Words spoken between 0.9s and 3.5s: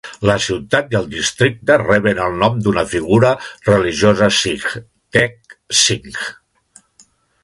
i el districte reben el nom d'una figura